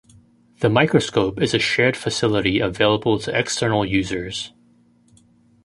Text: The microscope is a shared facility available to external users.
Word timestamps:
The 0.61 0.69
microscope 0.71 1.39
is 1.39 1.53
a 1.53 1.59
shared 1.59 1.95
facility 1.95 2.59
available 2.59 3.19
to 3.19 3.37
external 3.37 3.85
users. 3.85 4.51